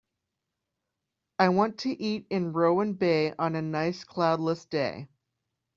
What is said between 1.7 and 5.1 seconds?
to eat in Rowan Bay on a nice cloud less day